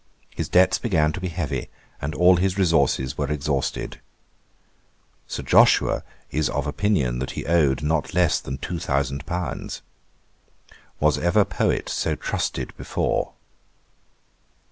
[0.31, 1.69] His debts began to be heavy,
[2.01, 4.01] and all his resources were exhausted.
[5.27, 9.83] Sir Joshua is of opinion that he owed not less than two thousand pounds.
[10.99, 13.33] Was ever poet so trusted before?